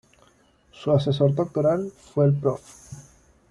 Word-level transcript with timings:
Su 0.71 0.91
asesor 0.93 1.35
doctoral 1.35 1.91
fue 1.95 2.25
el 2.25 2.33
Prof. 2.33 2.59